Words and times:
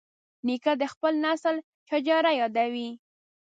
نیکه 0.45 0.73
د 0.81 0.83
خپل 0.93 1.13
نسل 1.25 1.55
شجره 1.87 2.31
یادوي. 2.41 2.89